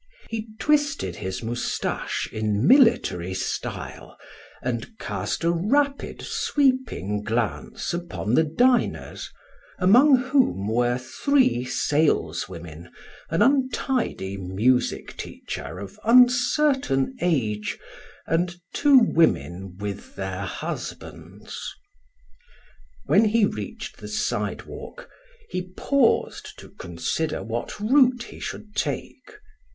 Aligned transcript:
He 0.31 0.47
twisted 0.57 1.17
his 1.17 1.43
mustache 1.43 2.27
in 2.33 2.65
military 2.65 3.35
style 3.35 4.17
and 4.63 4.97
cast 4.97 5.43
a 5.43 5.51
rapid, 5.51 6.23
sweeping 6.23 7.21
glance 7.21 7.93
upon 7.93 8.33
the 8.33 8.43
diners, 8.43 9.29
among 9.77 10.15
whom 10.17 10.67
were 10.67 10.97
three 10.97 11.65
saleswomen, 11.65 12.91
an 13.29 13.43
untidy 13.43 14.37
music 14.37 15.15
teacher 15.17 15.77
of 15.77 15.99
uncertain 16.03 17.15
age, 17.21 17.77
and 18.25 18.55
two 18.73 18.97
women 18.97 19.77
with 19.77 20.15
their 20.15 20.41
husbands. 20.45 21.75
When 23.05 23.25
he 23.25 23.45
reached 23.45 23.97
the 23.97 24.07
sidewalk, 24.07 25.07
he 25.51 25.61
paused 25.77 26.57
to 26.57 26.69
consider 26.71 27.43
what 27.43 27.79
route 27.79 28.23
he 28.23 28.39
should 28.39 28.75
take. 28.75 29.33